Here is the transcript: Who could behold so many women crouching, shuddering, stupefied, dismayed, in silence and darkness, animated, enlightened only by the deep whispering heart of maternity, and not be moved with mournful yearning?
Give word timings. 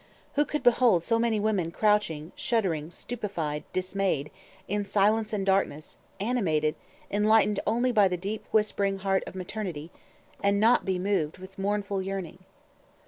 Who 0.33 0.45
could 0.45 0.63
behold 0.63 1.03
so 1.03 1.19
many 1.19 1.39
women 1.39 1.69
crouching, 1.69 2.31
shuddering, 2.35 2.89
stupefied, 2.89 3.65
dismayed, 3.71 4.31
in 4.67 4.83
silence 4.83 5.31
and 5.31 5.45
darkness, 5.45 5.95
animated, 6.19 6.73
enlightened 7.11 7.59
only 7.67 7.91
by 7.91 8.07
the 8.07 8.17
deep 8.17 8.43
whispering 8.51 8.97
heart 8.97 9.23
of 9.27 9.35
maternity, 9.35 9.91
and 10.41 10.59
not 10.59 10.85
be 10.85 10.97
moved 10.97 11.37
with 11.37 11.59
mournful 11.59 12.01
yearning? 12.01 12.39